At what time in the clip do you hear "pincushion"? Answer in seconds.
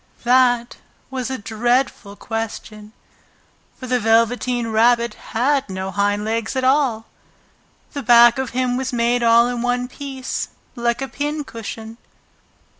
11.07-11.97